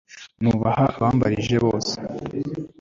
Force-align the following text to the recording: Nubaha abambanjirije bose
Nubaha 0.41 0.83
abambanjirije 0.97 1.57
bose 1.65 1.93